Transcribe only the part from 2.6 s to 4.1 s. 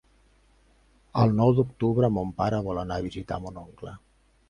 vol anar a visitar mon oncle.